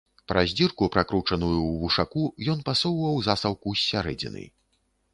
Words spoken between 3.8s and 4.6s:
сярэдзіны.